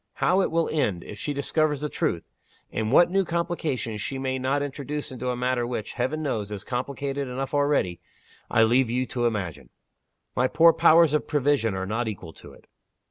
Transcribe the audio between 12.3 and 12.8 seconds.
to it."